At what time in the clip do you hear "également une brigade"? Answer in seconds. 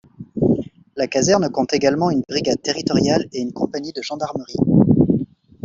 1.73-2.59